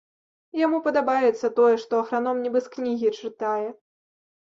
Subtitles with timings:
[0.59, 3.67] Яму падабаецца тое, што аграном нібы з кнігі чытае.